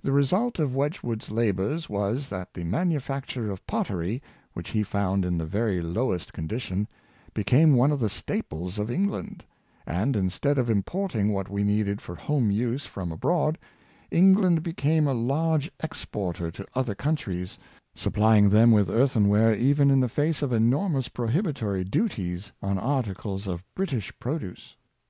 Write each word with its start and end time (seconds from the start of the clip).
The 0.00 0.10
result 0.10 0.58
of 0.58 0.74
Wedgewood's 0.74 1.30
labors 1.30 1.86
was, 1.90 2.30
that 2.30 2.54
the 2.54 2.64
man 2.64 2.88
ufacture 2.88 3.50
of 3.52 3.66
pottery, 3.66 4.22
which 4.54 4.70
he 4.70 4.82
found 4.82 5.22
in 5.22 5.36
the 5.36 5.44
very 5.44 5.82
lowest 5.82 6.32
condition, 6.32 6.88
became 7.34 7.74
one 7.74 7.92
of 7.92 8.00
the 8.00 8.08
staples 8.08 8.78
of 8.78 8.90
England; 8.90 9.44
and, 9.86 10.16
instead 10.16 10.56
of 10.56 10.70
importing 10.70 11.28
what 11.34 11.50
we 11.50 11.62
needed 11.62 12.00
for 12.00 12.14
home 12.14 12.50
use 12.50 12.86
from 12.86 13.12
abroad, 13.12 13.58
England 14.10 14.62
became 14.62 15.06
a 15.06 15.12
large 15.12 15.70
exporter 15.80 16.50
to 16.50 16.64
other 16.74 16.94
coun 16.94 17.16
tries, 17.16 17.58
supplying 17.94 18.48
them 18.48 18.72
with 18.72 18.88
earthenware 18.88 19.54
even 19.54 19.90
in 19.90 20.00
the 20.00 20.08
face 20.08 20.40
of 20.40 20.54
enormous 20.54 21.08
prohibitory 21.08 21.84
duties 21.84 22.50
on 22.62 22.78
articles 22.78 23.46
of 23.46 23.62
British 23.74 24.10
produce. 24.18 24.76